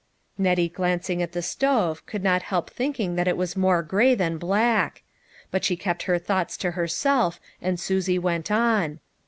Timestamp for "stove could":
1.43-2.23